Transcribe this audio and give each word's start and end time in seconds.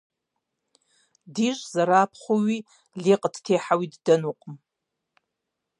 Дищӏ 1.33 1.63
зэрапхъуэуи, 1.73 2.57
лей 3.01 3.17
къыттехьэуи 3.21 3.87
ддэнукъым! 3.93 4.55